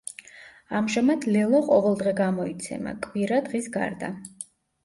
ამჟამად 0.79 1.27
„ლელო“ 1.35 1.59
ყოველდღე 1.67 2.13
გამოიცემა, 2.21 2.97
კვირა 3.07 3.41
დღის 3.51 3.69
გარდა. 3.77 4.11